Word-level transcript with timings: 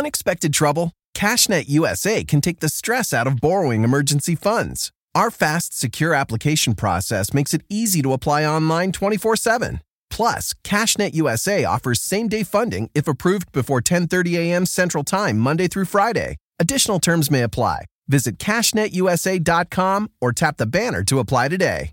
Unexpected 0.00 0.54
trouble? 0.54 0.92
CashNet 1.14 1.68
USA 1.68 2.24
can 2.24 2.40
take 2.40 2.60
the 2.60 2.70
stress 2.70 3.12
out 3.12 3.26
of 3.26 3.38
borrowing 3.38 3.84
emergency 3.84 4.34
funds. 4.34 4.92
Our 5.14 5.30
fast, 5.30 5.78
secure 5.78 6.14
application 6.14 6.74
process 6.74 7.34
makes 7.34 7.52
it 7.52 7.64
easy 7.68 8.00
to 8.00 8.14
apply 8.14 8.46
online 8.46 8.92
24 8.92 9.36
7. 9.36 9.82
Plus, 10.08 10.54
CashNet 10.64 11.12
USA 11.12 11.66
offers 11.66 12.00
same-day 12.00 12.44
funding 12.44 12.88
if 12.94 13.06
approved 13.06 13.52
before 13.52 13.82
10:30 13.82 14.38
a.m. 14.38 14.64
Central 14.64 15.04
Time 15.04 15.36
Monday 15.38 15.68
through 15.68 15.88
Friday. 15.96 16.38
Additional 16.58 16.98
terms 16.98 17.30
may 17.30 17.42
apply. 17.42 17.84
Visit 18.08 18.38
cashnetusa.com 18.38 20.08
or 20.22 20.32
tap 20.32 20.56
the 20.56 20.72
banner 20.78 21.04
to 21.04 21.18
apply 21.18 21.48
today. 21.48 21.92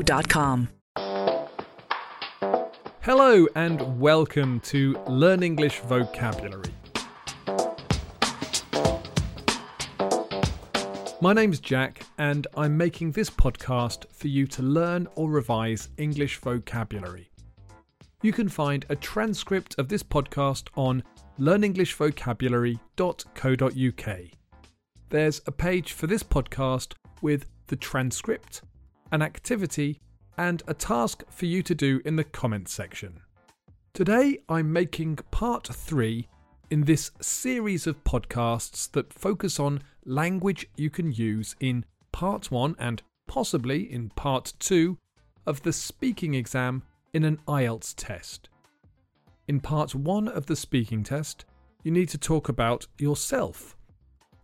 Hello 3.01 3.45
and 3.55 3.99
welcome 3.99 4.59
to 4.61 4.97
Learn 5.07 5.43
English 5.43 5.81
Vocabulary. 5.81 6.73
My 11.21 11.33
name's 11.33 11.59
Jack, 11.59 12.01
and 12.17 12.47
I'm 12.57 12.75
making 12.75 13.11
this 13.11 13.29
podcast 13.29 14.11
for 14.11 14.27
you 14.27 14.47
to 14.47 14.63
learn 14.63 15.07
or 15.13 15.29
revise 15.29 15.89
English 15.97 16.37
vocabulary. 16.37 17.29
You 18.23 18.33
can 18.33 18.49
find 18.49 18.87
a 18.89 18.95
transcript 18.95 19.75
of 19.77 19.87
this 19.87 20.01
podcast 20.01 20.69
on 20.75 21.03
learnenglishvocabulary.co.uk. 21.39 24.19
There's 25.09 25.41
a 25.45 25.51
page 25.51 25.93
for 25.93 26.07
this 26.07 26.23
podcast 26.23 26.93
with 27.21 27.45
the 27.67 27.75
transcript, 27.75 28.63
an 29.11 29.21
activity, 29.21 29.99
and 30.37 30.63
a 30.67 30.73
task 30.73 31.23
for 31.29 31.45
you 31.45 31.61
to 31.63 31.75
do 31.75 32.01
in 32.05 32.15
the 32.15 32.23
comments 32.23 32.73
section. 32.73 33.19
Today 33.93 34.39
I'm 34.47 34.71
making 34.71 35.17
part 35.31 35.67
three 35.67 36.27
in 36.69 36.85
this 36.85 37.11
series 37.19 37.85
of 37.85 38.03
podcasts 38.05 38.89
that 38.93 39.13
focus 39.13 39.59
on 39.59 39.83
language 40.05 40.67
you 40.77 40.89
can 40.89 41.11
use 41.11 41.55
in 41.59 41.83
part 42.13 42.49
one 42.49 42.75
and 42.79 43.01
possibly 43.27 43.91
in 43.91 44.09
part 44.09 44.53
two 44.59 44.97
of 45.45 45.61
the 45.63 45.73
speaking 45.73 46.33
exam 46.33 46.83
in 47.13 47.25
an 47.25 47.39
IELTS 47.47 47.93
test. 47.97 48.47
In 49.47 49.59
part 49.59 49.93
one 49.93 50.29
of 50.29 50.45
the 50.45 50.55
speaking 50.55 51.03
test, 51.03 51.43
you 51.83 51.91
need 51.91 52.07
to 52.09 52.17
talk 52.17 52.47
about 52.47 52.87
yourself, 52.97 53.75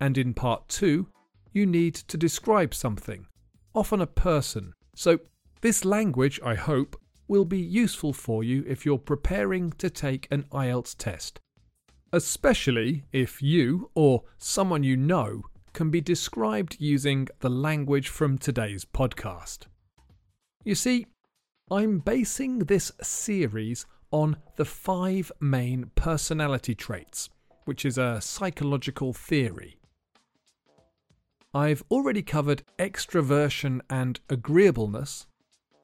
and 0.02 0.18
in 0.18 0.34
part 0.34 0.68
two, 0.68 1.08
you 1.54 1.66
need 1.66 1.96
to 1.96 2.18
describe 2.18 2.74
something, 2.74 3.26
often 3.78 4.02
a 4.02 4.08
person. 4.08 4.74
So, 4.96 5.20
this 5.62 5.86
language, 5.86 6.40
I 6.44 6.56
hope, 6.56 7.00
will 7.28 7.46
be 7.46 7.60
useful 7.60 8.12
for 8.12 8.44
you 8.44 8.66
if 8.68 8.86
you're 8.86 8.98
preparing 8.98 9.72
to 9.74 9.90
take 9.90 10.28
an 10.32 10.46
IELTS 10.52 10.96
test, 10.98 11.40
especially 12.12 13.04
if 13.12 13.40
you 13.40 13.92
or 13.94 14.24
someone 14.40 14.82
you 14.82 14.98
know 14.98 15.44
can 15.74 15.92
be 15.92 16.02
described 16.02 16.78
using 16.80 17.28
the 17.42 17.50
language 17.50 18.10
from 18.10 18.40
today's 18.40 18.84
podcast. 18.84 19.68
You 20.64 20.74
see, 20.74 21.06
I'm 21.70 22.00
basing 22.00 22.60
this 22.60 22.92
series 23.04 23.86
on 24.10 24.38
the 24.56 24.66
five 24.66 25.32
main 25.40 25.92
personality 25.94 26.74
traits, 26.74 27.30
which 27.66 27.86
is 27.86 28.00
a 28.00 28.22
psychological 28.22 29.14
theory. 29.14 29.78
I've 31.58 31.84
already 31.90 32.22
covered 32.22 32.62
extroversion 32.78 33.82
and 33.90 34.20
agreeableness, 34.30 35.26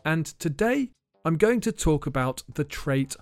and 0.06 0.28
today 0.28 0.92
I'm 1.26 1.36
going 1.36 1.62
to 1.62 1.72
talk 1.72 2.06
about 2.06 2.44
the 2.54 2.64
trait 2.64 3.16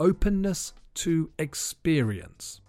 openness 0.00 0.72
to 0.94 1.30
experience. 1.38 2.62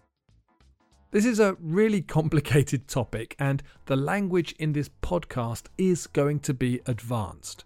This 1.11 1.25
is 1.25 1.39
a 1.39 1.55
really 1.61 2.01
complicated 2.17 2.89
topic, 2.89 3.37
and 3.39 3.63
the 3.85 3.95
language 3.95 4.55
in 4.59 4.73
this 4.73 4.89
podcast 5.01 5.67
is 5.77 6.05
going 6.05 6.41
to 6.41 6.53
be 6.53 6.81
advanced. 6.85 7.63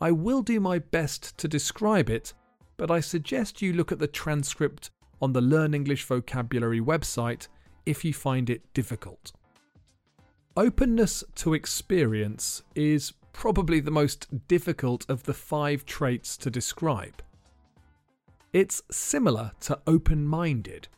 I 0.00 0.10
will 0.10 0.42
do 0.42 0.58
my 0.58 0.80
best 0.80 1.38
to 1.38 1.46
describe 1.46 2.10
it, 2.10 2.34
but 2.76 2.90
I 2.90 2.98
suggest 2.98 3.62
you 3.62 3.72
look 3.72 3.92
at 3.92 4.00
the 4.00 4.08
transcript 4.08 4.90
on 5.22 5.32
the 5.32 5.40
Learn 5.40 5.74
English 5.74 6.02
Vocabulary 6.06 6.80
website 6.80 7.46
if 7.86 8.04
you 8.04 8.12
find 8.12 8.50
it 8.50 8.62
difficult. 8.74 9.30
Openness 10.58 11.22
to 11.34 11.52
experience 11.52 12.62
is 12.74 13.12
probably 13.34 13.78
the 13.78 13.90
most 13.90 14.48
difficult 14.48 15.04
of 15.06 15.24
the 15.24 15.34
five 15.34 15.84
traits 15.84 16.34
to 16.38 16.50
describe. 16.50 17.22
It's 18.54 18.82
similar 18.90 19.52
to 19.60 19.78
open 19.86 20.26
minded, 20.26 20.88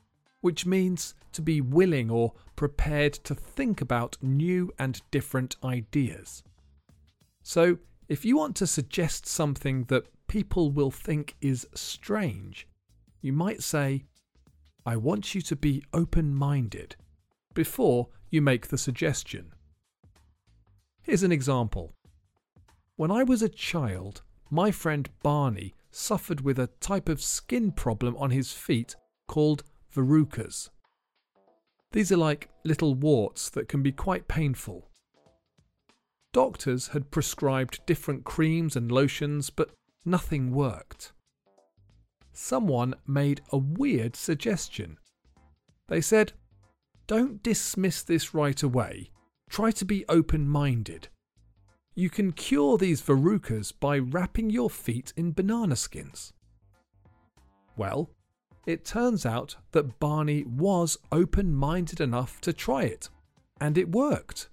which 0.43 0.65
means 0.65 1.15
to 1.33 1.43
be 1.43 1.61
willing 1.61 2.09
or 2.09 2.35
prepared 2.55 3.15
to 3.15 3.35
think 3.35 3.81
about 3.81 4.17
new 4.23 4.73
and 4.79 5.03
different 5.11 5.57
ideas. 5.65 6.45
So, 7.43 7.79
if 8.09 8.25
you 8.25 8.37
want 8.37 8.55
to 8.57 8.67
suggest 8.67 9.27
something 9.27 9.85
that 9.85 10.07
people 10.29 10.71
will 10.71 10.93
think 10.93 11.35
is 11.41 11.67
strange, 11.75 12.69
you 13.21 13.33
might 13.33 13.65
say, 13.65 14.05
I 14.87 14.95
want 14.97 15.35
you 15.35 15.41
to 15.43 15.57
be 15.57 15.83
open 15.93 16.33
minded 16.33 16.95
before 17.59 18.07
you 18.31 18.41
make 18.41 18.69
the 18.69 18.79
suggestion. 18.79 19.53
Here's 21.03 21.25
an 21.25 21.33
example. 21.33 21.93
When 22.95 23.11
I 23.11 23.25
was 23.25 23.43
a 23.43 23.49
child, 23.49 24.23
my 24.49 24.71
friend 24.71 25.11
Barney 25.25 25.75
suffered 25.91 26.43
with 26.43 26.61
a 26.61 26.71
type 26.79 27.09
of 27.09 27.21
skin 27.21 27.73
problem 27.73 28.17
on 28.17 28.31
his 28.31 28.53
feet 28.53 28.95
called 29.27 29.65
verrucas. 29.93 30.71
These 31.91 32.13
are 32.13 32.17
like 32.17 32.49
little 32.63 32.95
warts 32.95 33.51
that 33.51 33.69
can 33.69 33.83
be 33.83 33.91
quite 33.91 34.29
painful. 34.29 34.89
Doctors 36.33 36.87
had 36.89 37.11
prescribed 37.11 37.85
different 37.87 38.23
creams 38.23 38.77
and 38.77 38.93
lotions, 38.93 39.51
but 39.51 39.73
nothing 40.05 40.53
worked. 40.53 41.11
Someone 42.33 42.95
made 43.05 43.41
a 43.51 43.59
weird 43.59 44.15
suggestion. 44.15 44.97
They 45.89 46.01
said, 46.01 46.35
Don't 47.09 47.43
dismiss 47.43 48.03
this 48.03 48.35
right 48.35 48.63
away. 48.63 49.11
Try 49.49 49.71
to 49.73 49.85
be 49.87 50.05
open 50.11 50.47
minded. 50.47 51.09
You 51.95 52.11
can 52.11 52.33
cure 52.33 52.77
these 52.77 53.01
verrucas 53.03 53.73
by 53.73 53.99
wrapping 53.99 54.51
your 54.51 54.69
feet 54.69 55.15
in 55.17 55.33
banana 55.33 55.75
skins. 55.75 56.35
Well, 57.79 58.11
it 58.67 58.85
turns 58.85 59.25
out 59.25 59.57
that 59.73 59.99
Barney 59.99 60.45
was 60.45 60.99
open 61.11 61.55
minded 61.55 61.99
enough 61.99 62.43
to 62.43 62.53
try 62.53 62.83
it, 62.83 63.09
and 63.59 63.79
it 63.79 63.91
worked. 63.91 64.51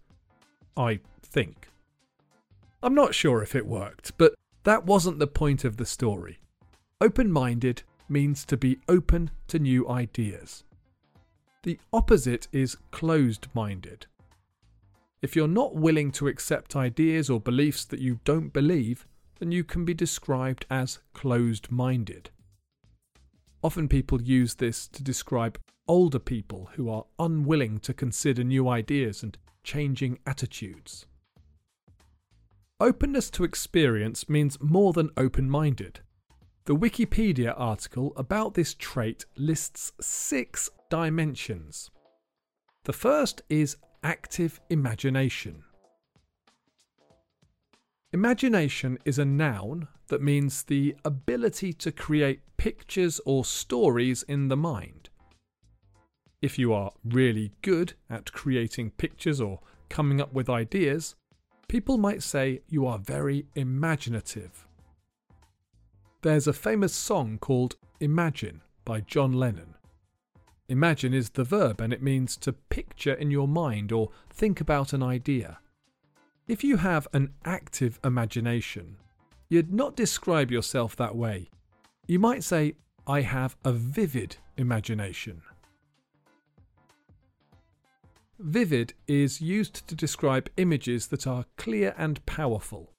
I 0.78 1.02
think. 1.22 1.68
I'm 2.82 2.96
not 2.96 3.14
sure 3.14 3.44
if 3.44 3.54
it 3.54 3.68
worked, 3.68 4.14
but 4.18 4.34
that 4.64 4.86
wasn't 4.86 5.20
the 5.20 5.28
point 5.28 5.66
of 5.66 5.76
the 5.76 5.86
story. 5.86 6.40
Open 7.02 7.30
minded 7.30 7.84
means 8.08 8.46
to 8.46 8.56
be 8.56 8.80
open 8.88 9.32
to 9.50 9.60
new 9.60 9.90
ideas. 9.90 10.64
The 11.66 11.80
opposite 11.92 12.48
is 12.52 12.78
closed 12.92 13.48
minded. 13.56 14.06
If 15.24 15.36
you're 15.36 15.48
not 15.48 15.76
willing 15.76 16.12
to 16.12 16.28
accept 16.28 16.76
ideas 16.76 17.28
or 17.28 17.40
beliefs 17.40 17.86
that 17.86 18.00
you 18.00 18.20
don't 18.24 18.54
believe, 18.54 19.08
then 19.40 19.52
you 19.52 19.64
can 19.64 19.84
be 19.84 19.96
described 19.96 20.68
as 20.70 21.00
closed 21.16 21.72
minded. 21.72 22.30
Often 23.64 23.88
people 23.88 24.22
use 24.22 24.54
this 24.54 24.88
to 24.90 25.02
describe 25.02 25.58
older 25.88 26.20
people 26.20 26.70
who 26.76 26.88
are 26.88 27.06
unwilling 27.18 27.80
to 27.80 27.96
consider 27.96 28.44
new 28.44 28.70
ideas 28.70 29.24
and 29.24 29.36
changing 29.64 30.20
attitudes. 30.28 31.08
Openness 32.80 33.32
to 33.32 33.44
experience 33.44 34.30
means 34.30 34.62
more 34.62 34.94
than 34.94 35.10
open 35.18 35.50
minded. 35.50 36.02
The 36.66 36.76
Wikipedia 36.76 37.56
article 37.58 38.14
about 38.16 38.54
this 38.54 38.76
trait 38.76 39.26
lists 39.36 39.92
six 40.00 40.70
dimensions. 40.90 41.90
The 42.84 42.94
first 42.94 43.42
is 43.50 43.78
active 44.04 44.60
imagination. 44.70 45.64
Imagination 48.14 48.98
is 49.04 49.20
a 49.20 49.26
noun 49.26 49.88
that 50.08 50.22
means 50.22 50.64
the 50.64 50.96
ability 51.04 51.74
to 51.74 51.92
create 51.92 52.42
pictures 52.58 53.20
or 53.26 53.44
stories 53.44 54.24
in 54.24 54.48
the 54.48 54.58
mind. 54.58 55.10
If 56.42 56.60
you 56.60 56.74
are 56.74 56.92
really 57.04 57.52
good 57.62 57.94
at 58.10 58.32
creating 58.32 58.92
pictures 58.92 59.42
or 59.42 59.60
coming 59.90 60.22
up 60.22 60.32
with 60.34 60.50
ideas, 60.50 61.16
people 61.68 61.98
might 61.98 62.22
say 62.24 62.62
you 62.70 62.86
are 62.86 63.00
very 63.00 63.48
imaginative. 63.56 64.68
There's 66.22 66.48
a 66.48 66.54
famous 66.54 66.94
song 66.94 67.38
called 67.40 67.76
Imagine 68.00 68.62
by 68.84 69.02
John 69.02 69.34
Lennon. 69.34 69.75
Imagine 70.68 71.14
is 71.14 71.32
the 71.32 71.44
verb 71.44 71.80
and 71.80 71.94
it 71.94 72.02
means 72.02 72.36
to 72.38 72.54
picture 72.54 73.14
in 73.14 73.30
your 73.30 73.48
mind 73.48 73.92
or 73.92 74.10
think 74.32 74.60
about 74.60 74.94
an 74.94 75.04
idea. 75.04 75.60
If 76.48 76.64
you 76.64 76.78
have 76.78 77.08
an 77.14 77.34
active 77.44 78.00
imagination, 78.04 78.98
you'd 79.48 79.74
not 79.74 79.96
describe 79.96 80.52
yourself 80.52 80.96
that 80.96 81.16
way. 81.16 81.50
You 82.08 82.20
might 82.20 82.44
say, 82.44 82.76
I 83.08 83.22
have 83.22 83.56
a 83.64 83.72
vivid 83.72 84.38
imagination. 84.58 85.44
Vivid 88.40 88.94
is 89.08 89.42
used 89.42 89.88
to 89.88 89.96
describe 89.96 90.50
images 90.58 91.08
that 91.08 91.28
are 91.28 91.46
clear 91.58 91.94
and 91.98 92.26
powerful. 92.26 92.95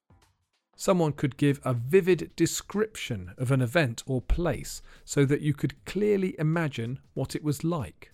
Someone 0.77 1.13
could 1.13 1.39
give 1.39 1.59
a 1.65 1.73
vivid 1.73 2.31
description 2.37 3.33
of 3.39 3.51
an 3.51 3.63
event 3.63 4.03
or 4.07 4.21
place 4.21 4.83
so 5.05 5.25
that 5.25 5.41
you 5.41 5.55
could 5.55 5.85
clearly 5.87 6.37
imagine 6.39 6.99
what 7.15 7.35
it 7.35 7.43
was 7.43 7.65
like. 7.65 8.13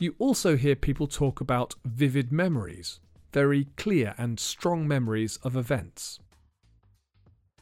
You 0.00 0.16
also 0.18 0.56
hear 0.56 0.74
people 0.74 1.06
talk 1.06 1.40
about 1.40 1.76
vivid 1.84 2.32
memories, 2.32 2.98
very 3.32 3.68
clear 3.76 4.14
and 4.18 4.40
strong 4.40 4.88
memories 4.88 5.38
of 5.44 5.56
events. 5.56 6.18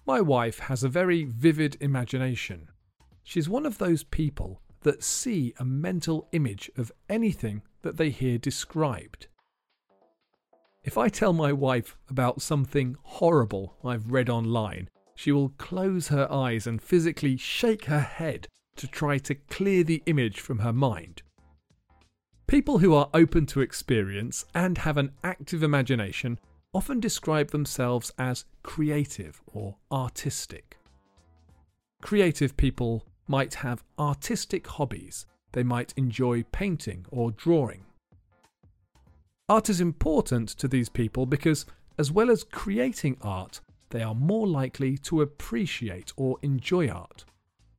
My 0.06 0.22
wife 0.22 0.60
has 0.60 0.82
a 0.82 0.88
very 0.88 1.24
vivid 1.24 1.76
imagination. 1.80 2.68
She's 3.22 3.48
one 3.48 3.66
of 3.66 3.76
those 3.76 4.04
people 4.04 4.62
that 4.82 5.04
see 5.04 5.52
a 5.58 5.64
mental 5.66 6.28
image 6.32 6.70
of 6.78 6.90
anything 7.10 7.60
that 7.82 7.98
they 7.98 8.08
hear 8.08 8.38
described. 8.38 9.26
If 10.88 10.96
I 10.96 11.10
tell 11.10 11.34
my 11.34 11.52
wife 11.52 11.98
about 12.08 12.40
something 12.40 12.96
horrible 13.02 13.76
I've 13.84 14.10
read 14.10 14.30
online, 14.30 14.88
she 15.14 15.30
will 15.30 15.50
close 15.50 16.08
her 16.08 16.26
eyes 16.32 16.66
and 16.66 16.80
physically 16.80 17.36
shake 17.36 17.84
her 17.84 18.00
head 18.00 18.48
to 18.76 18.86
try 18.86 19.18
to 19.18 19.34
clear 19.34 19.84
the 19.84 20.02
image 20.06 20.40
from 20.40 20.60
her 20.60 20.72
mind. 20.72 21.20
People 22.46 22.78
who 22.78 22.94
are 22.94 23.10
open 23.12 23.44
to 23.48 23.60
experience 23.60 24.46
and 24.54 24.78
have 24.78 24.96
an 24.96 25.12
active 25.22 25.62
imagination 25.62 26.38
often 26.72 27.00
describe 27.00 27.50
themselves 27.50 28.10
as 28.18 28.46
creative 28.62 29.42
or 29.46 29.76
artistic. 29.92 30.78
Creative 32.00 32.56
people 32.56 33.04
might 33.26 33.56
have 33.56 33.84
artistic 33.98 34.66
hobbies, 34.66 35.26
they 35.52 35.62
might 35.62 35.92
enjoy 35.98 36.44
painting 36.44 37.04
or 37.10 37.30
drawing. 37.30 37.84
Art 39.48 39.70
is 39.70 39.80
important 39.80 40.50
to 40.50 40.68
these 40.68 40.90
people 40.90 41.24
because, 41.24 41.64
as 41.96 42.12
well 42.12 42.30
as 42.30 42.44
creating 42.44 43.16
art, 43.22 43.60
they 43.88 44.02
are 44.02 44.14
more 44.14 44.46
likely 44.46 44.98
to 44.98 45.22
appreciate 45.22 46.12
or 46.16 46.36
enjoy 46.42 46.88
art. 46.88 47.24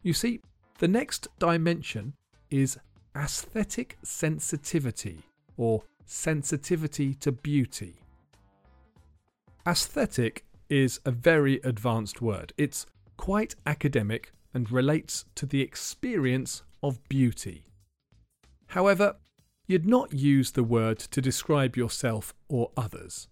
You 0.01 0.13
see, 0.13 0.41
the 0.79 0.87
next 0.87 1.27
dimension 1.37 2.13
is 2.49 2.79
aesthetic 3.15 3.97
sensitivity 4.01 5.19
or 5.57 5.83
sensitivity 6.05 7.13
to 7.15 7.31
beauty. 7.31 8.01
Aesthetic 9.67 10.45
is 10.69 10.99
a 11.05 11.11
very 11.11 11.59
advanced 11.63 12.19
word. 12.19 12.51
It's 12.57 12.87
quite 13.17 13.53
academic 13.67 14.31
and 14.55 14.71
relates 14.71 15.25
to 15.35 15.45
the 15.45 15.61
experience 15.61 16.63
of 16.81 17.07
beauty. 17.09 17.65
However, 18.67 19.17
you'd 19.69 19.85
not 19.85 20.11
use 20.11 20.51
the 20.51 20.63
word 20.63 20.97
to 20.97 21.21
describe 21.21 21.77
yourself 21.77 22.33
or 22.49 22.71
others. 22.75 23.27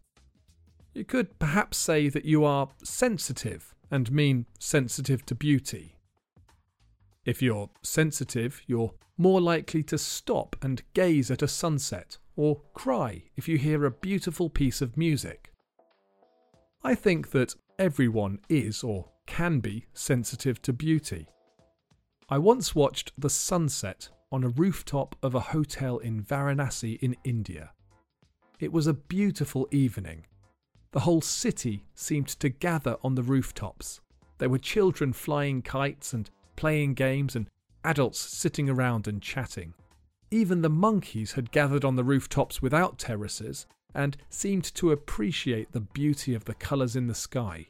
You 0.94 1.04
could 1.04 1.40
perhaps 1.40 1.78
say 1.78 2.10
that 2.10 2.26
you 2.26 2.46
are 2.46 2.70
sensitive 2.84 3.74
and 3.90 4.12
mean 4.12 4.46
sensitive 4.60 5.26
to 5.26 5.36
beauty. 5.36 5.98
If 7.26 7.42
you're 7.42 7.72
sensitive, 7.82 8.62
you're 8.68 8.94
more 9.18 9.42
likely 9.42 9.82
to 9.84 9.98
stop 9.98 10.56
and 10.62 10.84
gaze 10.94 11.32
at 11.32 11.42
a 11.42 11.48
sunset 11.48 12.20
or 12.36 12.62
cry 12.76 13.24
if 13.36 13.48
you 13.48 13.58
hear 13.58 13.84
a 13.84 13.92
beautiful 13.92 14.48
piece 14.48 14.80
of 14.80 14.96
music. 14.96 15.52
I 16.84 16.94
think 16.94 17.32
that 17.32 17.56
everyone 17.80 18.40
is 18.48 18.84
or 18.84 19.10
can 19.26 19.60
be 19.60 19.88
sensitive 19.96 20.62
to 20.62 20.72
beauty. 20.72 21.30
I 22.30 22.38
once 22.38 22.76
watched 22.76 23.12
the 23.18 23.30
sunset 23.30 24.10
on 24.32 24.44
a 24.44 24.50
rooftop 24.50 25.16
of 25.24 25.36
a 25.36 25.40
hotel 25.40 25.98
in 26.00 26.22
Varanasi 26.22 27.00
in 27.00 27.16
India. 27.24 27.72
It 28.60 28.72
was 28.72 28.88
a 28.88 28.94
beautiful 28.94 29.68
evening. 29.72 30.26
The 30.92 31.02
whole 31.02 31.22
city 31.22 31.86
seemed 31.96 32.28
to 32.28 32.50
gather 32.50 32.98
on 33.04 33.16
the 33.16 33.24
rooftops. 33.24 34.02
There 34.38 34.50
were 34.50 34.58
children 34.58 35.14
flying 35.14 35.62
kites 35.62 36.14
and 36.14 36.30
playing 36.56 36.96
games, 36.96 37.36
and 37.36 37.50
adults 37.86 38.20
sitting 38.20 38.70
around 38.70 39.08
and 39.08 39.22
chatting. 39.22 39.74
Even 40.30 40.62
the 40.62 40.70
monkeys 40.70 41.32
had 41.34 41.52
gathered 41.52 41.86
on 41.86 41.96
the 41.96 42.04
rooftops 42.04 42.62
without 42.62 43.00
terraces 43.00 43.66
and 43.96 44.18
seemed 44.30 44.66
to 44.76 44.92
appreciate 44.92 45.72
the 45.72 45.80
beauty 45.80 46.34
of 46.34 46.44
the 46.44 46.54
colours 46.54 46.98
in 46.98 47.08
the 47.08 47.16
sky. 47.16 47.68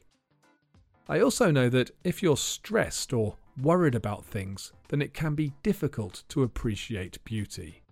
I 1.08 1.20
also 1.20 1.50
know 1.52 1.68
that 1.68 1.92
if 2.02 2.22
you're 2.22 2.36
stressed 2.36 3.12
or 3.12 3.36
worried 3.62 3.94
about 3.94 4.24
things, 4.24 4.72
then 4.88 5.02
it 5.02 5.14
can 5.14 5.34
be 5.34 5.52
difficult 5.62 6.22
to 6.28 6.42
appreciate 6.42 7.22
beauty. 7.24 7.82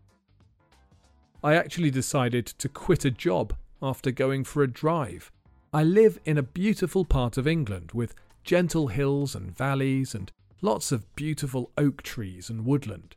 I 1.43 1.55
actually 1.55 1.91
decided 1.91 2.47
to 2.47 2.69
quit 2.69 3.05
a 3.05 3.11
job 3.11 3.55
after 3.83 4.11
going 4.11 4.45
for 4.45 4.63
a 4.63 4.71
drive. 4.71 5.31
I 5.73 5.85
live 5.85 6.19
in 6.25 6.39
a 6.39 6.43
beautiful 6.43 7.05
part 7.05 7.37
of 7.37 7.47
England 7.47 7.93
with 7.93 8.15
gentle 8.45 8.89
hills 8.89 9.35
and 9.35 9.57
valleys 9.57 10.15
and 10.15 10.33
lots 10.63 10.93
of 10.93 11.15
beautiful 11.17 11.71
oak 11.77 12.03
trees 12.03 12.49
and 12.49 12.65
woodland. 12.65 13.17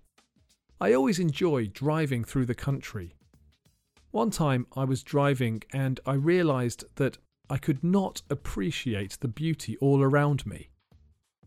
I 0.82 0.94
always 0.94 1.20
enjoy 1.20 1.68
driving 1.68 2.24
through 2.24 2.46
the 2.46 2.56
country. 2.56 3.16
One 4.12 4.32
time 4.32 4.66
I 4.76 4.86
was 4.86 5.04
driving 5.04 5.64
and 5.72 6.00
I 6.06 6.14
realised 6.14 6.84
that 6.96 7.18
I 7.50 7.58
could 7.58 7.84
not 7.84 8.22
appreciate 8.30 9.18
the 9.20 9.28
beauty 9.28 9.78
all 9.78 10.02
around 10.02 10.46
me. 10.46 10.70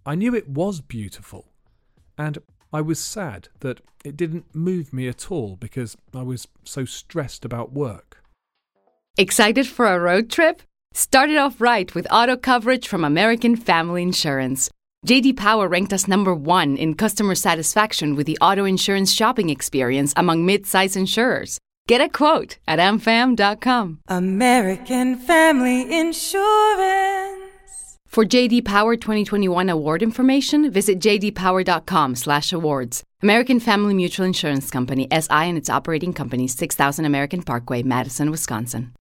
I 0.05 0.17
knew 0.17 0.35
it 0.35 0.49
was 0.49 0.81
beautiful, 0.81 1.47
and 2.19 2.39
I 2.73 2.81
was 2.81 2.99
sad 2.99 3.49
that 3.61 3.81
it 4.05 4.17
didn't 4.17 4.55
move 4.55 4.93
me 4.93 5.07
at 5.07 5.31
all 5.31 5.57
because 5.57 5.97
I 6.13 6.23
was 6.23 6.49
so 6.65 6.85
stressed 6.85 7.45
about 7.45 7.73
work. 7.73 8.25
Excited 9.17 9.67
for 9.67 9.87
a 9.87 10.01
road 10.01 10.29
trip? 10.29 10.63
Start 10.93 11.31
it 11.31 11.37
off 11.37 11.61
right 11.61 11.95
with 11.95 12.07
auto 12.11 12.37
coverage 12.37 12.89
from 12.89 13.05
American 13.05 13.55
Family 13.57 14.03
Insurance. 14.03 14.71
JD 15.07 15.37
Power 15.37 15.69
ranked 15.69 15.93
us 15.93 16.09
number 16.09 16.35
1 16.35 16.77
in 16.77 16.95
customer 16.95 17.35
satisfaction 17.35 18.17
with 18.17 18.27
the 18.27 18.39
auto 18.41 18.65
insurance 18.65 19.13
shopping 19.13 19.51
experience 19.51 20.13
among 20.17 20.45
mid-size 20.45 20.97
insurers. 20.97 21.59
Get 21.87 22.01
a 22.01 22.09
quote 22.09 22.59
at 22.67 22.79
amfam.com. 22.79 24.01
American 24.09 25.17
Family 25.17 25.83
Insurance. 25.99 27.32
For 28.13 28.27
JD 28.27 28.67
Power 28.67 28.95
2021 28.95 29.71
award 29.71 30.03
information, 30.03 30.71
visit 30.71 31.01
jdpower.com/awards. 31.01 33.03
American 33.23 33.59
Family 33.59 33.95
Mutual 33.95 34.27
Insurance 34.27 34.69
Company 34.69 35.09
SI 35.11 35.49
and 35.49 35.57
its 35.57 35.71
operating 35.71 36.13
companies 36.13 36.55
6000 36.55 37.07
American 37.07 37.43
Parkway, 37.43 37.83
Madison, 37.83 38.31
Wisconsin. 38.31 38.93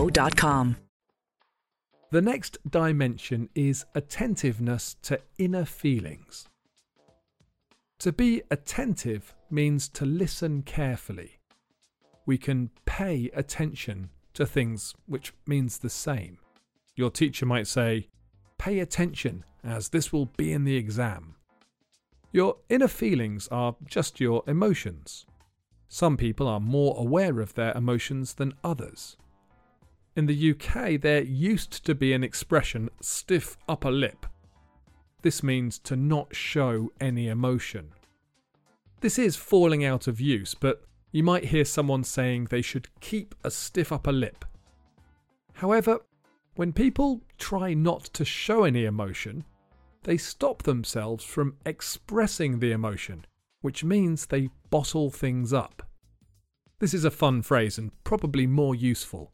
Cancerscreeninfo.com. 0.00 0.76
The 2.10 2.22
next 2.22 2.58
dimension 2.68 3.48
is 3.54 3.84
attentiveness 3.94 4.96
to 5.02 5.20
inner 5.38 5.64
feelings. 5.64 6.48
To 8.00 8.12
be 8.12 8.42
attentive 8.50 9.34
means 9.50 9.88
to 9.90 10.06
listen 10.06 10.62
carefully. 10.62 11.38
We 12.26 12.38
can 12.38 12.70
pay 12.86 13.30
attention 13.34 14.10
to 14.34 14.46
things 14.46 14.94
which 15.06 15.34
means 15.46 15.78
the 15.78 15.90
same. 15.90 16.38
Your 16.96 17.10
teacher 17.10 17.46
might 17.46 17.66
say, 17.66 18.08
Pay 18.58 18.80
attention, 18.80 19.44
as 19.62 19.90
this 19.90 20.12
will 20.12 20.26
be 20.36 20.52
in 20.52 20.64
the 20.64 20.76
exam. 20.76 21.36
Your 22.32 22.56
inner 22.68 22.88
feelings 22.88 23.48
are 23.48 23.76
just 23.84 24.20
your 24.20 24.42
emotions. 24.46 25.26
Some 25.88 26.16
people 26.16 26.46
are 26.46 26.60
more 26.60 26.94
aware 26.98 27.40
of 27.40 27.54
their 27.54 27.72
emotions 27.76 28.34
than 28.34 28.54
others. 28.62 29.16
In 30.16 30.26
the 30.26 30.50
UK, 30.50 31.00
there 31.00 31.22
used 31.22 31.84
to 31.86 31.94
be 31.94 32.12
an 32.12 32.24
expression, 32.24 32.90
stiff 33.00 33.56
upper 33.68 33.92
lip. 33.92 34.26
This 35.22 35.42
means 35.42 35.78
to 35.80 35.96
not 35.96 36.34
show 36.34 36.90
any 37.00 37.28
emotion. 37.28 37.92
This 39.00 39.18
is 39.18 39.36
falling 39.36 39.84
out 39.84 40.08
of 40.08 40.20
use, 40.20 40.54
but 40.54 40.82
you 41.12 41.22
might 41.22 41.46
hear 41.46 41.64
someone 41.64 42.04
saying 42.04 42.46
they 42.46 42.62
should 42.62 42.88
keep 43.00 43.34
a 43.44 43.50
stiff 43.50 43.92
upper 43.92 44.12
lip. 44.12 44.44
However, 45.54 46.00
when 46.56 46.72
people 46.72 47.20
try 47.38 47.74
not 47.74 48.04
to 48.04 48.24
show 48.24 48.64
any 48.64 48.84
emotion, 48.84 49.44
they 50.02 50.16
stop 50.16 50.62
themselves 50.62 51.24
from 51.24 51.56
expressing 51.64 52.58
the 52.58 52.72
emotion, 52.72 53.26
which 53.60 53.84
means 53.84 54.26
they 54.26 54.48
bottle 54.70 55.10
things 55.10 55.52
up. 55.52 55.82
This 56.78 56.94
is 56.94 57.04
a 57.04 57.10
fun 57.10 57.42
phrase 57.42 57.78
and 57.78 57.92
probably 58.04 58.46
more 58.46 58.74
useful. 58.74 59.32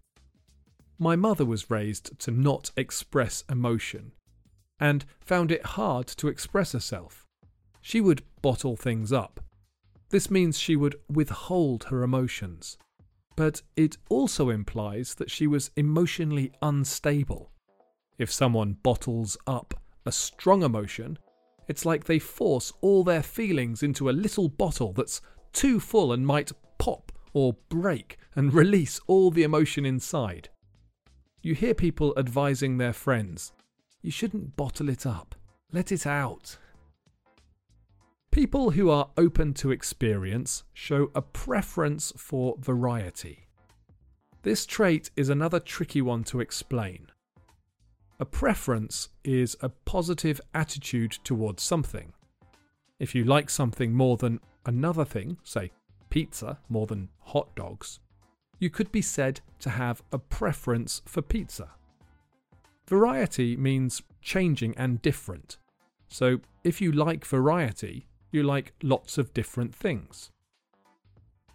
My 0.99 1.15
mother 1.15 1.45
was 1.45 1.71
raised 1.71 2.19
to 2.21 2.31
not 2.31 2.71
express 2.77 3.45
emotion 3.51 4.13
and 4.81 5.05
found 5.21 5.51
it 5.51 5.65
hard 5.65 6.07
to 6.07 6.29
express 6.29 6.73
herself. 6.73 7.27
She 7.83 8.01
would 8.01 8.23
bottle 8.41 8.77
things 8.77 9.13
up. 9.13 9.41
This 10.11 10.31
means 10.31 10.59
she 10.59 10.77
would 10.77 10.97
withhold 11.11 11.85
her 11.85 12.03
emotions. 12.03 12.79
But 13.37 13.61
it 13.77 13.99
also 14.09 14.49
implies 14.49 15.15
that 15.17 15.31
she 15.31 15.47
was 15.47 15.71
emotionally 15.77 16.53
unstable. 16.63 17.53
If 18.19 18.33
someone 18.33 18.79
bottles 18.83 19.37
up 19.47 19.75
a 20.07 20.13
strong 20.13 20.63
emotion, 20.63 21.19
it's 21.69 21.85
like 21.85 22.05
they 22.05 22.19
force 22.19 22.73
all 22.81 23.05
their 23.05 23.23
feelings 23.23 23.83
into 23.83 24.09
a 24.09 24.13
little 24.13 24.49
bottle 24.49 24.93
that's 24.95 25.21
too 25.53 25.81
full 25.81 26.13
and 26.13 26.27
might 26.27 26.53
pop 26.79 27.13
or 27.35 27.57
break 27.69 28.17
and 28.35 28.55
release 28.55 29.01
all 29.07 29.31
the 29.31 29.43
emotion 29.43 29.85
inside. 29.85 30.49
You 31.47 31.55
hear 31.55 31.75
people 31.75 32.13
advising 32.17 32.77
their 32.77 32.93
friends 32.93 33.53
you 34.03 34.11
shouldn't 34.11 34.57
bottle 34.57 34.89
it 34.89 35.07
up, 35.07 35.37
let 35.71 35.93
it 35.93 36.05
out. 36.05 36.57
People 38.33 38.71
who 38.73 38.91
are 38.91 39.11
open 39.17 39.55
to 39.55 39.71
experience 39.71 40.65
show 40.75 41.13
a 41.15 41.23
preference 41.23 42.13
for 42.17 42.57
variety. 42.59 43.47
This 44.43 44.67
trait 44.67 45.13
is 45.15 45.29
another 45.29 45.61
tricky 45.61 46.03
one 46.03 46.25
to 46.25 46.41
explain. 46.41 47.13
A 48.19 48.25
preference 48.25 49.11
is 49.23 49.57
a 49.61 49.69
positive 49.69 50.41
attitude 50.53 51.13
towards 51.23 51.63
something. 51.63 52.13
If 52.99 53.15
you 53.15 53.23
like 53.23 53.51
something 53.51 53.95
more 53.95 54.17
than 54.17 54.41
another 54.65 55.05
thing, 55.05 55.39
say 55.45 55.71
pizza 56.11 56.59
more 56.69 56.89
than 56.89 57.11
hot 57.21 57.55
dogs, 57.55 58.01
you 58.59 58.71
could 58.71 58.91
be 58.91 59.03
said 59.03 59.41
to 59.61 59.71
have 59.71 60.03
a 60.13 60.19
preference 60.19 61.03
for 61.05 61.23
pizza. 61.23 61.71
Variety 62.89 63.57
means 63.57 64.03
changing 64.23 64.75
and 64.77 65.03
different. 65.03 65.59
So 66.09 66.41
if 66.65 66.81
you 66.81 66.93
like 66.93 67.25
variety, 67.25 68.07
you 68.31 68.43
like 68.43 68.73
lots 68.83 69.19
of 69.19 69.35
different 69.35 69.75
things. 69.75 70.31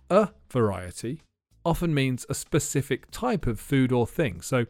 A 0.09 0.29
variety 0.49 1.21
often 1.63 1.93
means 1.93 2.25
a 2.29 2.33
specific 2.33 3.09
type 3.11 3.47
of 3.47 3.59
food 3.59 3.91
or 3.91 4.05
thing. 4.05 4.41
So 4.41 4.65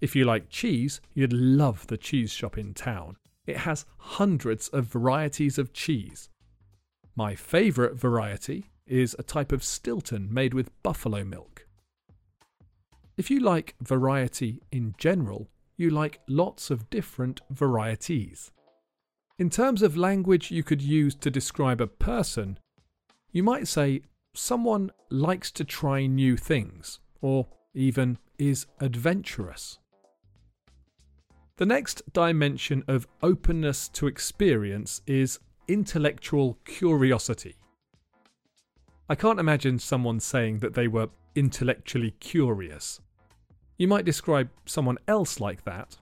if 0.00 0.16
you 0.16 0.24
like 0.24 0.48
cheese, 0.48 1.00
you'd 1.14 1.32
love 1.32 1.86
the 1.86 1.98
cheese 1.98 2.32
shop 2.32 2.56
in 2.58 2.74
town. 2.74 3.16
It 3.46 3.58
has 3.58 3.84
hundreds 3.98 4.68
of 4.68 4.86
varieties 4.86 5.58
of 5.58 5.72
cheese. 5.72 6.28
My 7.14 7.34
favourite 7.34 7.94
variety 7.94 8.70
is 8.86 9.14
a 9.18 9.22
type 9.22 9.52
of 9.52 9.62
Stilton 9.62 10.32
made 10.32 10.54
with 10.54 10.70
buffalo 10.82 11.24
milk. 11.24 11.49
If 13.20 13.30
you 13.30 13.40
like 13.40 13.74
variety 13.82 14.62
in 14.72 14.94
general, 14.96 15.50
you 15.76 15.90
like 15.90 16.20
lots 16.26 16.70
of 16.70 16.88
different 16.88 17.42
varieties. 17.50 18.50
In 19.38 19.50
terms 19.50 19.82
of 19.82 19.94
language 19.94 20.50
you 20.50 20.62
could 20.62 20.80
use 20.80 21.14
to 21.16 21.30
describe 21.30 21.82
a 21.82 21.86
person, 21.86 22.58
you 23.30 23.42
might 23.42 23.68
say 23.68 24.00
someone 24.32 24.90
likes 25.10 25.50
to 25.50 25.64
try 25.64 26.06
new 26.06 26.38
things, 26.38 26.98
or 27.20 27.46
even 27.74 28.16
is 28.38 28.64
adventurous. 28.80 29.78
The 31.58 31.66
next 31.66 32.00
dimension 32.14 32.84
of 32.88 33.06
openness 33.22 33.90
to 33.90 34.06
experience 34.06 35.02
is 35.06 35.40
intellectual 35.68 36.56
curiosity. 36.64 37.56
I 39.10 39.14
can't 39.14 39.38
imagine 39.38 39.78
someone 39.78 40.20
saying 40.20 40.60
that 40.60 40.72
they 40.72 40.88
were 40.88 41.10
intellectually 41.34 42.12
curious. 42.12 43.02
You 43.80 43.88
might 43.88 44.04
describe 44.04 44.50
someone 44.66 44.98
else 45.08 45.40
like 45.40 45.64
that, 45.64 45.96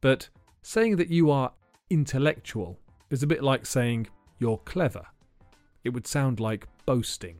but 0.00 0.28
saying 0.62 0.94
that 0.98 1.10
you 1.10 1.32
are 1.32 1.50
intellectual 1.90 2.78
is 3.10 3.24
a 3.24 3.26
bit 3.26 3.42
like 3.42 3.66
saying 3.66 4.06
you're 4.38 4.58
clever. 4.58 5.04
It 5.82 5.88
would 5.88 6.06
sound 6.06 6.38
like 6.38 6.68
boasting. 6.86 7.38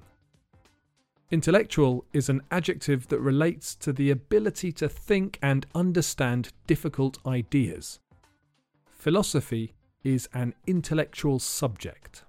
Intellectual 1.31 2.05
is 2.13 2.29
an 2.29 2.43
adjective 2.51 3.07
that 3.07 3.21
relates 3.21 3.77
to 3.77 3.93
the 3.93 4.11
ability 4.11 4.73
to 4.73 4.89
think 4.89 5.39
and 5.43 5.65
understand 5.77 6.51
difficult 6.67 7.25
ideas. 7.25 8.01
Philosophy 8.91 9.75
is 10.03 10.29
an 10.35 10.55
intellectual 10.67 11.39
subject. 11.39 12.25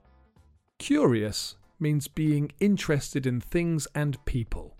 Curious 0.77 1.55
means 1.79 2.07
being 2.07 2.51
interested 2.59 3.25
in 3.25 3.41
things 3.41 3.87
and 3.95 4.23
people. 4.25 4.75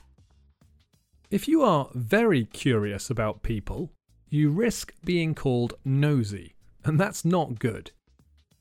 If 1.32 1.48
you 1.48 1.62
are 1.62 1.90
very 1.94 2.46
curious 2.46 3.12
about 3.12 3.44
people, 3.44 3.92
you 4.30 4.50
risk 4.50 4.96
being 5.06 5.36
called 5.36 5.76
nosy, 5.86 6.56
and 6.84 7.00
that's 7.00 7.24
not 7.24 7.60
good. 7.60 7.92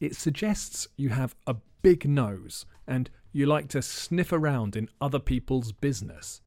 It 0.01 0.15
suggests 0.15 0.87
you 0.95 1.09
have 1.09 1.35
a 1.47 1.57
big 1.81 2.07
nose 2.07 2.67
and 2.87 3.09
you 3.33 3.47
like 3.47 3.69
to 3.69 3.81
sniff 3.81 4.33
around 4.33 4.77
in 4.77 4.91
other 5.01 5.19
people's 5.19 5.73
business. 5.73 6.43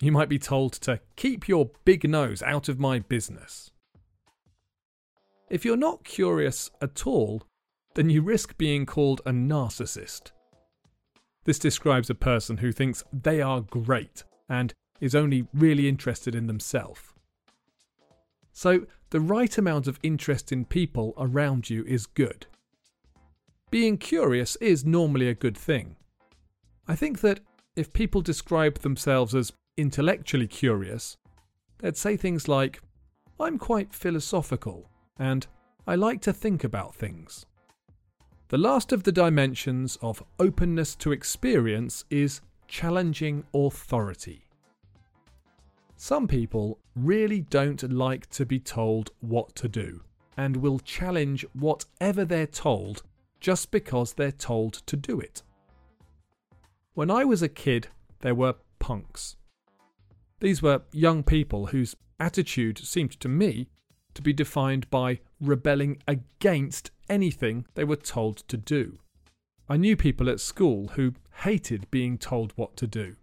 You 0.00 0.10
might 0.10 0.30
be 0.30 0.38
told 0.38 0.72
to 0.74 1.00
keep 1.16 1.48
your 1.48 1.70
big 1.84 2.08
nose 2.08 2.42
out 2.42 2.70
of 2.70 2.80
my 2.80 3.00
business. 3.00 3.70
If 5.50 5.66
you're 5.66 5.76
not 5.76 6.02
curious 6.02 6.70
at 6.80 7.06
all, 7.06 7.42
then 7.94 8.08
you 8.08 8.22
risk 8.22 8.56
being 8.56 8.86
called 8.86 9.20
a 9.26 9.32
narcissist. 9.32 10.32
This 11.44 11.58
describes 11.58 12.08
a 12.08 12.14
person 12.14 12.56
who 12.58 12.72
thinks 12.72 13.04
they 13.12 13.42
are 13.42 13.60
great 13.60 14.24
and 14.48 14.72
is 15.00 15.14
only 15.14 15.46
really 15.52 15.88
interested 15.88 16.34
in 16.34 16.46
themselves. 16.46 17.00
So, 18.52 18.86
the 19.10 19.20
right 19.20 19.56
amount 19.58 19.86
of 19.86 20.00
interest 20.02 20.50
in 20.50 20.64
people 20.64 21.14
around 21.18 21.70
you 21.70 21.84
is 21.84 22.06
good. 22.06 22.46
Being 23.70 23.98
curious 23.98 24.56
is 24.56 24.84
normally 24.84 25.28
a 25.28 25.34
good 25.34 25.56
thing. 25.56 25.96
I 26.88 26.96
think 26.96 27.20
that 27.20 27.40
if 27.76 27.92
people 27.92 28.22
describe 28.22 28.78
themselves 28.78 29.34
as 29.34 29.52
intellectually 29.76 30.46
curious, 30.46 31.16
they'd 31.78 31.96
say 31.96 32.16
things 32.16 32.48
like, 32.48 32.80
I'm 33.38 33.58
quite 33.58 33.92
philosophical, 33.92 34.88
and 35.18 35.46
I 35.86 35.94
like 35.94 36.22
to 36.22 36.32
think 36.32 36.64
about 36.64 36.94
things. 36.94 37.44
The 38.48 38.58
last 38.58 38.92
of 38.92 39.02
the 39.02 39.12
dimensions 39.12 39.98
of 40.00 40.22
openness 40.38 40.94
to 40.96 41.12
experience 41.12 42.04
is 42.08 42.40
challenging 42.68 43.44
authority. 43.52 44.45
Some 45.96 46.28
people 46.28 46.78
really 46.94 47.40
don't 47.40 47.82
like 47.90 48.28
to 48.30 48.44
be 48.44 48.60
told 48.60 49.10
what 49.20 49.54
to 49.56 49.68
do 49.68 50.02
and 50.36 50.56
will 50.56 50.78
challenge 50.78 51.46
whatever 51.54 52.24
they're 52.24 52.46
told 52.46 53.02
just 53.40 53.70
because 53.70 54.12
they're 54.12 54.30
told 54.30 54.74
to 54.86 54.96
do 54.96 55.18
it. 55.18 55.42
When 56.94 57.10
I 57.10 57.24
was 57.24 57.42
a 57.42 57.48
kid, 57.48 57.88
there 58.20 58.34
were 58.34 58.56
punks. 58.78 59.36
These 60.40 60.62
were 60.62 60.82
young 60.92 61.22
people 61.22 61.66
whose 61.66 61.96
attitude 62.20 62.78
seemed 62.78 63.18
to 63.20 63.28
me 63.28 63.68
to 64.14 64.22
be 64.22 64.32
defined 64.32 64.90
by 64.90 65.20
rebelling 65.40 65.98
against 66.06 66.90
anything 67.08 67.66
they 67.74 67.84
were 67.84 67.96
told 67.96 68.38
to 68.48 68.56
do. 68.56 68.98
I 69.68 69.76
knew 69.76 69.96
people 69.96 70.28
at 70.28 70.40
school 70.40 70.88
who 70.88 71.14
hated 71.42 71.90
being 71.90 72.18
told 72.18 72.52
what 72.56 72.76
to 72.76 72.86
do. 72.86 73.16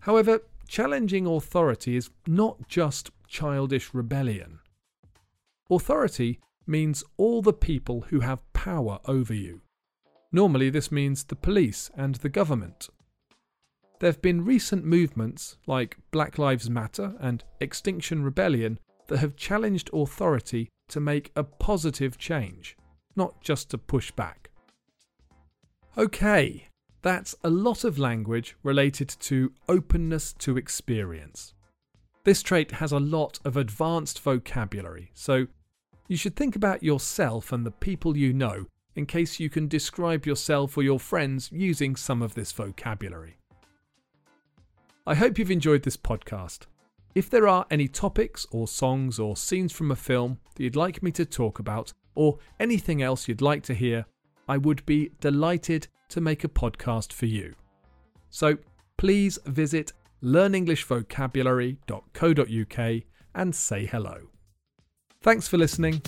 However, 0.00 0.40
Challenging 0.68 1.26
authority 1.26 1.96
is 1.96 2.10
not 2.26 2.68
just 2.68 3.10
childish 3.28 3.92
rebellion. 3.94 4.60
Authority 5.70 6.40
means 6.66 7.04
all 7.16 7.42
the 7.42 7.52
people 7.52 8.02
who 8.08 8.20
have 8.20 8.52
power 8.52 8.98
over 9.06 9.34
you. 9.34 9.60
Normally, 10.32 10.70
this 10.70 10.90
means 10.90 11.24
the 11.24 11.36
police 11.36 11.90
and 11.96 12.16
the 12.16 12.28
government. 12.28 12.88
There 14.00 14.08
have 14.08 14.22
been 14.22 14.44
recent 14.44 14.84
movements 14.84 15.56
like 15.66 15.98
Black 16.10 16.38
Lives 16.38 16.68
Matter 16.68 17.14
and 17.20 17.44
Extinction 17.60 18.24
Rebellion 18.24 18.78
that 19.06 19.18
have 19.18 19.36
challenged 19.36 19.90
authority 19.92 20.68
to 20.88 21.00
make 21.00 21.30
a 21.36 21.44
positive 21.44 22.18
change, 22.18 22.76
not 23.14 23.40
just 23.40 23.70
to 23.70 23.78
push 23.78 24.10
back. 24.10 24.50
Okay, 25.96 26.68
That's 27.04 27.34
a 27.44 27.50
lot 27.50 27.84
of 27.84 27.98
language 27.98 28.56
related 28.62 29.10
to 29.20 29.52
openness 29.68 30.32
to 30.38 30.56
experience. 30.56 31.52
This 32.24 32.42
trait 32.42 32.70
has 32.70 32.92
a 32.92 32.98
lot 32.98 33.38
of 33.44 33.58
advanced 33.58 34.22
vocabulary, 34.22 35.10
so 35.12 35.46
you 36.08 36.16
should 36.16 36.34
think 36.34 36.56
about 36.56 36.82
yourself 36.82 37.52
and 37.52 37.66
the 37.66 37.70
people 37.70 38.16
you 38.16 38.32
know 38.32 38.64
in 38.96 39.04
case 39.04 39.38
you 39.38 39.50
can 39.50 39.68
describe 39.68 40.24
yourself 40.24 40.78
or 40.78 40.82
your 40.82 40.98
friends 40.98 41.50
using 41.52 41.94
some 41.94 42.22
of 42.22 42.32
this 42.32 42.52
vocabulary. 42.52 43.36
I 45.06 45.14
hope 45.14 45.38
you've 45.38 45.50
enjoyed 45.50 45.82
this 45.82 45.98
podcast. 45.98 46.60
If 47.14 47.28
there 47.28 47.46
are 47.46 47.66
any 47.70 47.86
topics 47.86 48.46
or 48.50 48.66
songs 48.66 49.18
or 49.18 49.36
scenes 49.36 49.72
from 49.72 49.90
a 49.90 49.96
film 49.96 50.38
that 50.54 50.62
you'd 50.62 50.74
like 50.74 51.02
me 51.02 51.12
to 51.12 51.26
talk 51.26 51.58
about, 51.58 51.92
or 52.14 52.38
anything 52.58 53.02
else 53.02 53.28
you'd 53.28 53.42
like 53.42 53.62
to 53.64 53.74
hear, 53.74 54.06
I 54.48 54.58
would 54.58 54.84
be 54.86 55.10
delighted 55.20 55.88
to 56.10 56.20
make 56.20 56.44
a 56.44 56.48
podcast 56.48 57.12
for 57.12 57.26
you. 57.26 57.54
So 58.30 58.58
please 58.96 59.40
visit 59.46 59.92
learnenglishvocabulary.co.uk 60.22 63.02
and 63.34 63.54
say 63.54 63.86
hello. 63.86 64.28
Thanks 65.22 65.48
for 65.48 65.58
listening. 65.58 66.02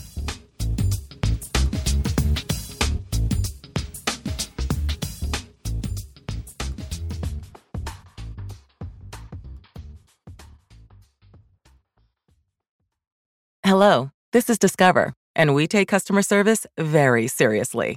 Hello, 13.64 14.12
this 14.32 14.48
is 14.48 14.60
Discover, 14.60 15.12
and 15.34 15.52
we 15.52 15.66
take 15.66 15.88
customer 15.88 16.22
service 16.22 16.64
very 16.78 17.26
seriously. 17.26 17.96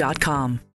Inc.com. 0.01 0.70